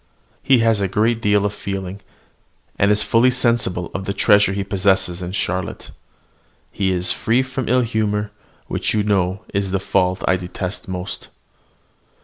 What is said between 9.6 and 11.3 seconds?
the fault I detest most.